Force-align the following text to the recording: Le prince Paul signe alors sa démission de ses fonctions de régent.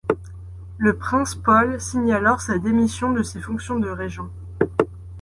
Le 0.79 0.97
prince 0.97 1.35
Paul 1.35 1.79
signe 1.79 2.11
alors 2.11 2.41
sa 2.41 2.57
démission 2.57 3.11
de 3.13 3.21
ses 3.21 3.39
fonctions 3.39 3.77
de 3.77 3.87
régent. 3.87 4.29